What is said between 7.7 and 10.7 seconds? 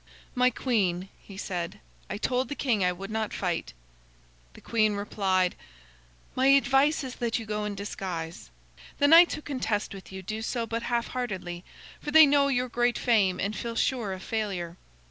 disguise. The knights who contest with you do so